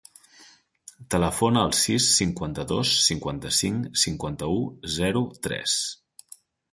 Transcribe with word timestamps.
Telefona 1.15 1.65
al 1.65 1.75
sis, 1.81 2.07
cinquanta-dos, 2.21 2.93
cinquanta-cinc, 3.09 3.85
cinquanta-u, 4.05 4.57
zero, 4.99 5.23
tres. 5.49 5.77